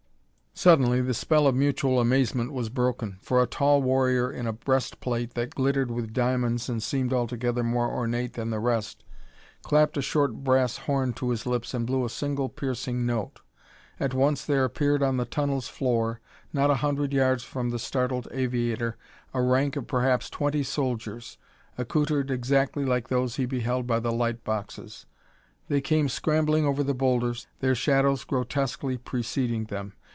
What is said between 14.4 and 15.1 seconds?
there appeared